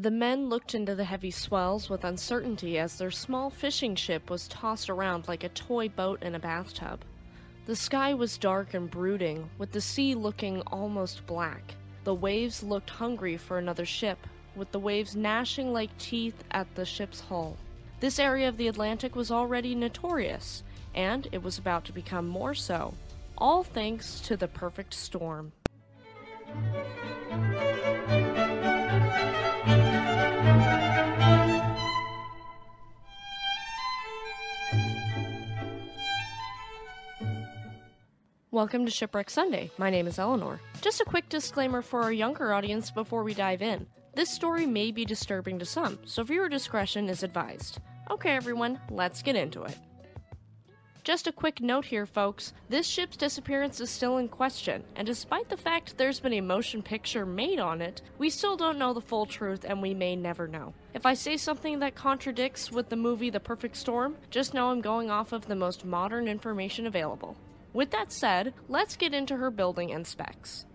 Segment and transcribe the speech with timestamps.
[0.00, 4.48] The men looked into the heavy swells with uncertainty as their small fishing ship was
[4.48, 7.04] tossed around like a toy boat in a bathtub.
[7.66, 11.74] The sky was dark and brooding, with the sea looking almost black.
[12.04, 14.26] The waves looked hungry for another ship,
[14.56, 17.58] with the waves gnashing like teeth at the ship's hull.
[18.00, 20.62] This area of the Atlantic was already notorious,
[20.94, 22.94] and it was about to become more so,
[23.36, 25.52] all thanks to the perfect storm.
[38.52, 39.70] Welcome to Shipwreck Sunday.
[39.78, 40.60] My name is Eleanor.
[40.80, 43.86] Just a quick disclaimer for our younger audience before we dive in.
[44.16, 47.78] This story may be disturbing to some, so viewer discretion is advised.
[48.10, 49.78] Okay, everyone, let's get into it.
[51.04, 52.52] Just a quick note here, folks.
[52.68, 56.82] This ship's disappearance is still in question, and despite the fact there's been a motion
[56.82, 60.48] picture made on it, we still don't know the full truth and we may never
[60.48, 60.74] know.
[60.92, 64.80] If I say something that contradicts with the movie The Perfect Storm, just know I'm
[64.80, 67.36] going off of the most modern information available.
[67.72, 70.66] With that said, let's get into her building and specs.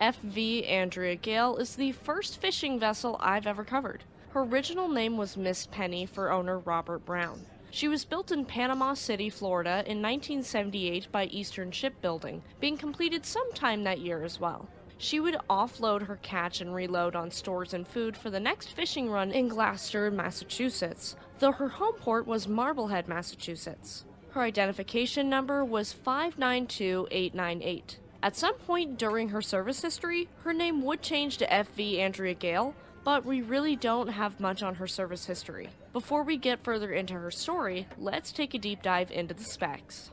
[0.00, 4.04] FV Andrea Gail is the first fishing vessel I've ever covered.
[4.30, 7.44] Her original name was Miss Penny for owner Robert Brown.
[7.72, 13.84] She was built in Panama City, Florida in 1978 by Eastern Shipbuilding, being completed sometime
[13.84, 14.68] that year as well.
[14.98, 19.10] She would offload her catch and reload on stores and food for the next fishing
[19.10, 24.04] run in Gloucester, Massachusetts, though her home port was Marblehead, Massachusetts.
[24.32, 27.98] Her identification number was 592898.
[28.22, 32.76] At some point during her service history, her name would change to FV Andrea Gail,
[33.02, 35.70] but we really don't have much on her service history.
[35.92, 40.12] Before we get further into her story, let's take a deep dive into the specs.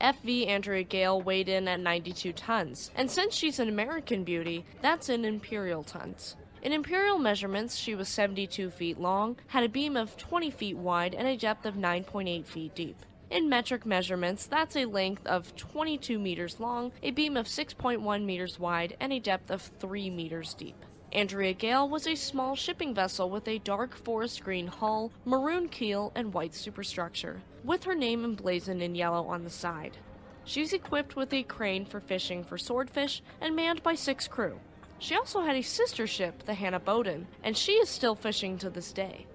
[0.00, 5.08] FV Andrea Gail weighed in at 92 tons, and since she's an American beauty, that's
[5.08, 6.36] in imperial tons.
[6.62, 11.12] In imperial measurements, she was 72 feet long, had a beam of 20 feet wide,
[11.12, 13.04] and a depth of 9.8 feet deep.
[13.30, 18.60] In metric measurements, that's a length of 22 meters long, a beam of 6.1 meters
[18.60, 20.76] wide, and a depth of 3 meters deep.
[21.12, 26.12] Andrea Gail was a small shipping vessel with a dark forest green hull, maroon keel,
[26.14, 29.96] and white superstructure, with her name emblazoned in yellow on the side.
[30.44, 34.60] She's equipped with a crane for fishing for swordfish and manned by six crew.
[35.02, 38.70] She also had a sister ship, the Hannah Boden, and she is still fishing to
[38.70, 39.26] this day.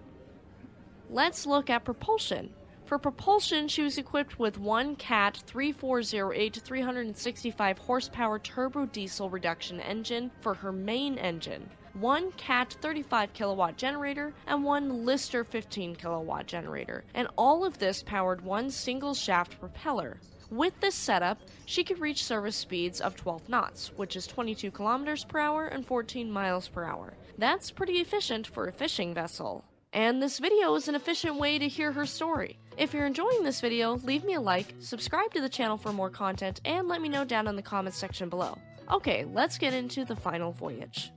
[1.10, 2.54] Let's look at propulsion.
[2.86, 10.32] For propulsion, she was equipped with one CAT 3408 365 horsepower turbo diesel reduction engine
[10.40, 17.04] for her main engine, one CAT 35 kilowatt generator, and one Lister 15 kilowatt generator,
[17.14, 20.18] and all of this powered one single shaft propeller.
[20.50, 25.26] With this setup, she could reach service speeds of 12 knots, which is 22 kilometers
[25.26, 27.14] per hour and 14 miles per hour.
[27.38, 29.66] That's pretty efficient for a fishing vessel.
[29.92, 32.60] And this video is an efficient way to hear her story.
[32.78, 36.10] If you're enjoying this video, leave me a like, subscribe to the channel for more
[36.10, 38.58] content, and let me know down in the comments section below.
[38.90, 41.12] Okay, let's get into the final voyage.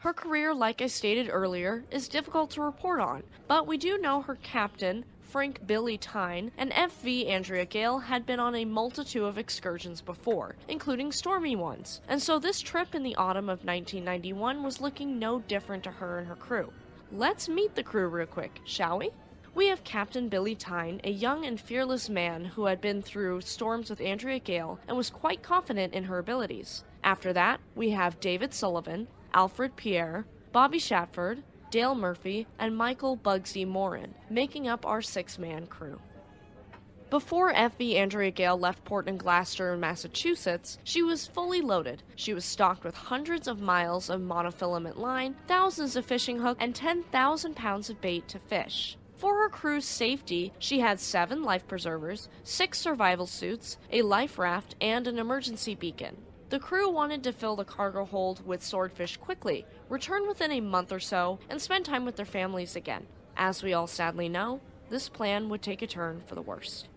[0.00, 4.20] Her career, like I stated earlier, is difficult to report on, but we do know
[4.20, 9.38] her captain, Frank Billy Tyne, and FV Andrea Gail had been on a multitude of
[9.38, 14.82] excursions before, including stormy ones, and so this trip in the autumn of 1991 was
[14.82, 16.70] looking no different to her and her crew.
[17.10, 19.10] Let's meet the crew real quick, shall we?
[19.54, 23.88] We have Captain Billy Tyne, a young and fearless man who had been through storms
[23.88, 26.84] with Andrea Gail and was quite confident in her abilities.
[27.02, 33.66] After that, we have David Sullivan, Alfred Pierre, Bobby Shatford, Dale Murphy, and Michael Bugsy
[33.66, 36.00] Moran, making up our six man crew.
[37.10, 42.02] Before FV Andrea Gail left port in Gloucester, Massachusetts, she was fully loaded.
[42.16, 46.74] She was stocked with hundreds of miles of monofilament line, thousands of fishing hooks, and
[46.74, 48.96] 10,000 pounds of bait to fish.
[49.18, 54.76] For her crew's safety, she had seven life preservers, six survival suits, a life raft,
[54.80, 56.16] and an emergency beacon.
[56.48, 60.92] The crew wanted to fill the cargo hold with swordfish quickly, return within a month
[60.92, 63.06] or so, and spend time with their families again.
[63.36, 66.88] As we all sadly know, this plan would take a turn for the worst.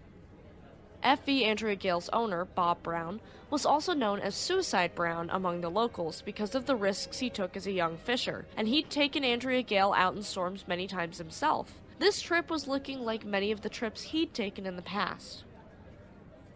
[1.03, 6.21] FV Andrea Gail's owner, Bob Brown, was also known as Suicide Brown among the locals
[6.21, 9.93] because of the risks he took as a young fisher, and he'd taken Andrea Gail
[9.97, 11.79] out in storms many times himself.
[11.97, 15.43] This trip was looking like many of the trips he'd taken in the past.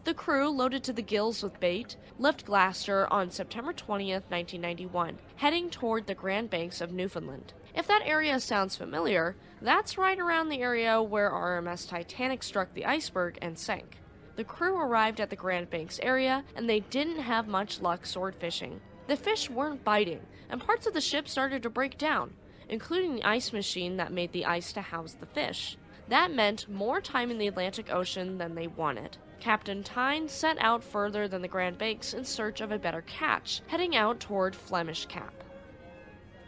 [0.06, 5.70] The crew, loaded to the gills with bait, left Gloucester on September 20th, 1991, heading
[5.70, 7.54] toward the Grand Banks of Newfoundland.
[7.74, 12.86] If that area sounds familiar, that's right around the area where RMS Titanic struck the
[12.86, 14.00] iceberg and sank.
[14.36, 18.36] The crew arrived at the Grand Banks area and they didn't have much luck sword
[18.36, 18.82] fishing.
[19.08, 20.20] The fish weren't biting,
[20.50, 22.34] and parts of the ship started to break down,
[22.68, 25.78] including the ice machine that made the ice to house the fish.
[26.10, 29.18] That meant more time in the Atlantic Ocean than they wanted.
[29.44, 33.62] Captain Tyne set out further than the Grand Banks in search of a better catch,
[33.68, 35.34] heading out toward Flemish Cap.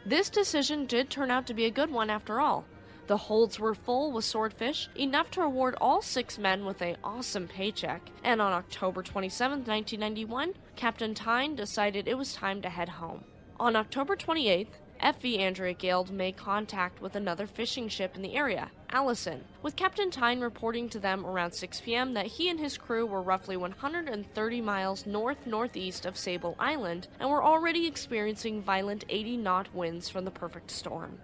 [0.05, 2.63] This decision did turn out to be a good one after all.
[3.07, 7.49] The holds were full with swordfish, enough to reward all six men with a awesome
[7.49, 13.25] paycheck, and on October 27, 1991, Captain Tyne decided it was time to head home.
[13.59, 14.67] On October 28th,
[15.05, 20.09] FV Andrea Gail made contact with another fishing ship in the area, Allison, with Captain
[20.09, 22.15] Tyne reporting to them around 6 p.m.
[22.15, 27.29] that he and his crew were roughly 130 miles north northeast of Sable Island and
[27.29, 31.19] were already experiencing violent 80 knot winds from the perfect storm.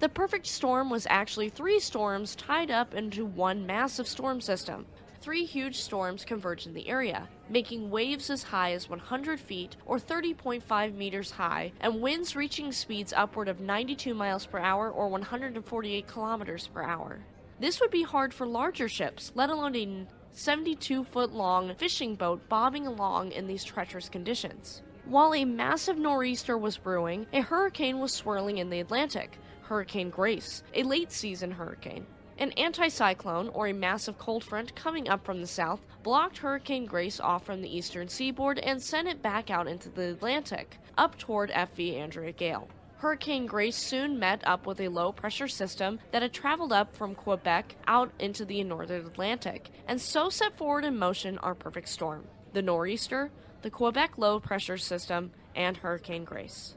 [0.00, 4.84] The perfect storm was actually three storms tied up into one massive storm system.
[5.20, 9.98] Three huge storms converged in the area, making waves as high as 100 feet or
[9.98, 16.06] 30.5 meters high, and winds reaching speeds upward of 92 miles per hour or 148
[16.06, 17.18] kilometers per hour.
[17.58, 22.48] This would be hard for larger ships, let alone a 72 foot long fishing boat
[22.48, 24.82] bobbing along in these treacherous conditions.
[25.04, 30.62] While a massive nor'easter was brewing, a hurricane was swirling in the Atlantic, Hurricane Grace,
[30.74, 32.06] a late season hurricane.
[32.38, 37.18] An anticyclone, or a massive cold front coming up from the south, blocked Hurricane Grace
[37.18, 41.50] off from the eastern seaboard and sent it back out into the Atlantic, up toward
[41.50, 42.68] FV Andrea Gail.
[42.98, 47.16] Hurricane Grace soon met up with a low pressure system that had traveled up from
[47.16, 52.24] Quebec out into the northern Atlantic, and so set forward in motion our perfect storm
[52.52, 53.30] the nor'easter,
[53.62, 56.76] the Quebec low pressure system, and Hurricane Grace.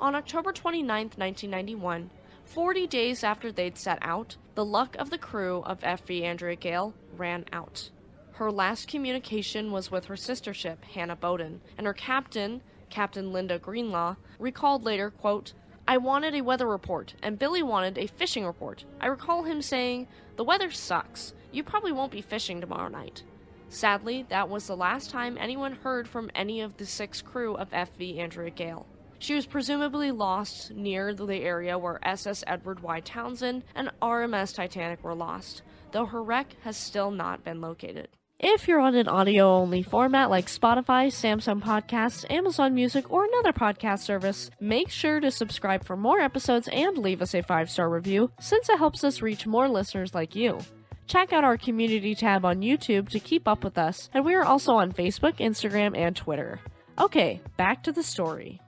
[0.00, 0.86] On October 29,
[1.16, 2.10] 1991,
[2.52, 6.92] 40 days after they'd set out, the luck of the crew of FV Andrea Gail
[7.16, 7.88] ran out.
[8.32, 12.60] Her last communication was with her sister ship, Hannah Boden, and her captain,
[12.90, 15.54] Captain Linda Greenlaw, recalled later, quote,
[15.88, 18.84] I wanted a weather report, and Billy wanted a fishing report.
[19.00, 20.06] I recall him saying,
[20.36, 21.32] The weather sucks.
[21.52, 23.22] You probably won't be fishing tomorrow night.
[23.70, 27.70] Sadly, that was the last time anyone heard from any of the six crew of
[27.70, 28.86] FV Andrea Gail.
[29.22, 32.98] She was presumably lost near the area where SS Edward Y.
[32.98, 38.08] Townsend and RMS Titanic were lost, though her wreck has still not been located.
[38.40, 43.52] If you're on an audio only format like Spotify, Samsung Podcasts, Amazon Music, or another
[43.52, 47.88] podcast service, make sure to subscribe for more episodes and leave us a five star
[47.88, 50.58] review since it helps us reach more listeners like you.
[51.06, 54.44] Check out our community tab on YouTube to keep up with us, and we are
[54.44, 56.58] also on Facebook, Instagram, and Twitter.
[56.98, 58.60] Okay, back to the story.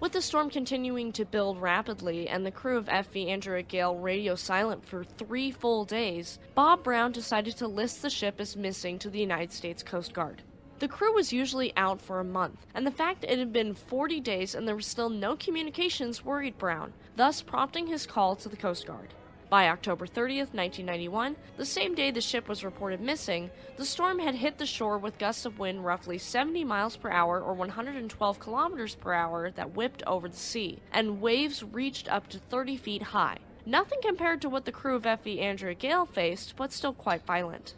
[0.00, 4.34] With the storm continuing to build rapidly and the crew of FV Andrea Gail radio
[4.34, 9.10] silent for three full days, Bob Brown decided to list the ship as missing to
[9.10, 10.42] the United States Coast Guard.
[10.78, 14.20] The crew was usually out for a month, and the fact it had been 40
[14.20, 18.56] days and there was still no communications worried Brown, thus prompting his call to the
[18.56, 19.12] Coast Guard.
[19.50, 24.36] By October 30th, 1991, the same day the ship was reported missing, the storm had
[24.36, 28.94] hit the shore with gusts of wind roughly 70 miles per hour or 112 kilometers
[28.94, 33.38] per hour that whipped over the sea, and waves reached up to 30 feet high.
[33.66, 37.74] Nothing compared to what the crew of FV Andrea Gail faced, but still quite violent.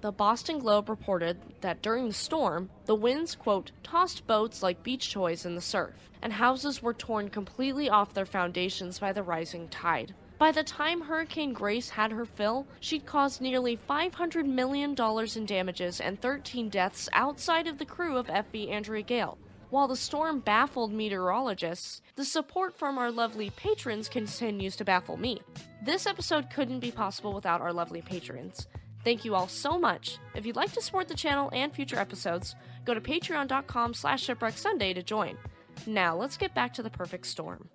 [0.00, 5.12] The Boston Globe reported that during the storm, the winds, quote, tossed boats like beach
[5.12, 9.68] toys in the surf, and houses were torn completely off their foundations by the rising
[9.68, 10.12] tide.
[10.38, 15.98] By the time Hurricane Grace had her fill, she'd caused nearly $500 million in damages
[15.98, 19.38] and 13 deaths outside of the crew of FV Andrea Gail.
[19.70, 25.40] While the storm baffled meteorologists, the support from our lovely patrons continues to baffle me.
[25.82, 28.68] This episode couldn't be possible without our lovely patrons.
[29.04, 30.18] Thank you all so much.
[30.34, 34.94] If you'd like to support the channel and future episodes, go to patreon.com slash shipwrecksunday
[34.94, 35.38] to join.
[35.86, 37.70] Now let's get back to the perfect storm.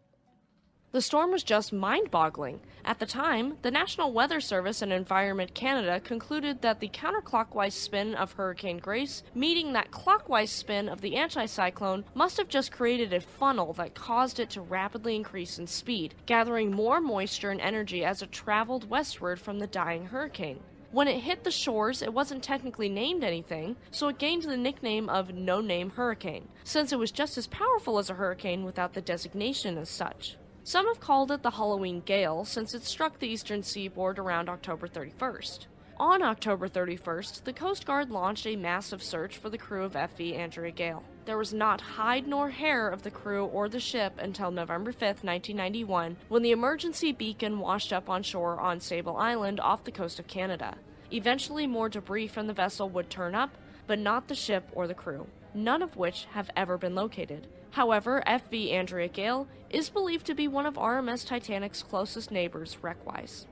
[0.94, 2.60] The storm was just mind boggling.
[2.84, 8.14] At the time, the National Weather Service and Environment Canada concluded that the counterclockwise spin
[8.14, 13.22] of Hurricane Grace, meeting that clockwise spin of the anticyclone, must have just created a
[13.22, 18.22] funnel that caused it to rapidly increase in speed, gathering more moisture and energy as
[18.22, 20.60] it traveled westward from the dying hurricane.
[20.92, 25.08] When it hit the shores, it wasn't technically named anything, so it gained the nickname
[25.08, 29.00] of No Name Hurricane, since it was just as powerful as a hurricane without the
[29.00, 30.36] designation as such.
[30.72, 34.88] Some have called it the Halloween Gale since it struck the eastern seaboard around October
[34.88, 35.66] 31st.
[35.98, 40.34] On October 31st, the Coast Guard launched a massive search for the crew of FV
[40.34, 41.04] Andrea Gail.
[41.26, 45.02] There was not hide nor hair of the crew or the ship until November 5,
[45.26, 50.22] 1991, when the emergency beacon washed up on shore on Sable Island off the coast
[50.22, 50.78] of Canada.
[51.12, 54.94] Eventually, more debris from the vessel would turn up, but not the ship or the
[54.94, 55.28] crew.
[55.54, 57.48] None of which have ever been located.
[57.72, 63.48] However, FV Andrea Gail is believed to be one of RMS Titanic's closest neighbors wreck-wise.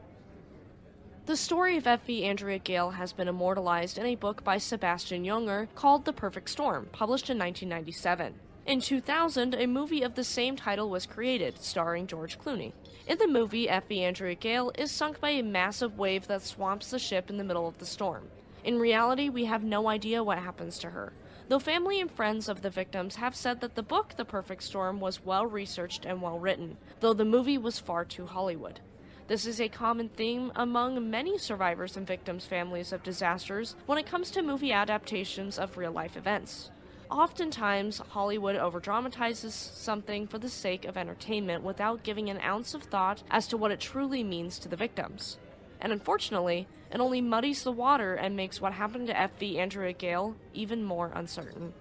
[1.25, 5.67] The story of FV Andrea Gail has been immortalized in a book by Sebastian Junger
[5.75, 8.33] called The Perfect Storm, published in 1997.
[8.65, 12.73] In 2000, a movie of the same title was created, starring George Clooney.
[13.07, 16.99] In the movie, FV Andrea Gail is sunk by a massive wave that swamps the
[16.99, 18.27] ship in the middle of the storm.
[18.63, 21.13] In reality, we have no idea what happens to her.
[21.49, 24.99] Though family and friends of the victims have said that the book, The Perfect Storm,
[24.99, 28.81] was well researched and well written, though the movie was far too Hollywood.
[29.27, 34.05] This is a common theme among many survivors and victims' families of disasters when it
[34.05, 36.69] comes to movie adaptations of real life events.
[37.09, 43.23] Oftentimes, Hollywood overdramatizes something for the sake of entertainment without giving an ounce of thought
[43.31, 45.39] as to what it truly means to the victims.
[45.79, 50.35] And unfortunately, it only muddies the water and makes what happened to FV Andrea Gail
[50.53, 51.73] even more uncertain.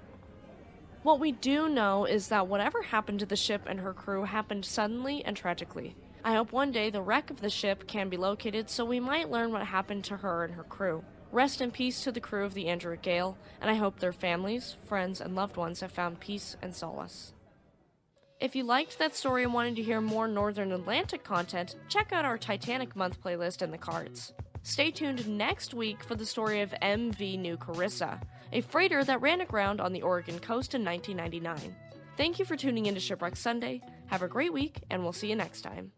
[1.03, 4.65] What we do know is that whatever happened to the ship and her crew happened
[4.65, 5.97] suddenly and tragically.
[6.25, 9.31] I hope one day the wreck of the ship can be located so we might
[9.31, 11.05] learn what happened to her and her crew.
[11.31, 14.77] Rest in peace to the crew of the Andrea Gail, and I hope their families,
[14.85, 17.33] friends, and loved ones have found peace and solace.
[18.41, 22.25] If you liked that story and wanted to hear more Northern Atlantic content, check out
[22.25, 24.33] our Titanic Month playlist in the cards.
[24.63, 29.41] Stay tuned next week for the story of MV New Carissa, a freighter that ran
[29.41, 31.75] aground on the Oregon coast in 1999.
[32.17, 33.83] Thank you for tuning in to Shipwreck Sunday.
[34.07, 35.91] Have a great week, and we'll see you next time.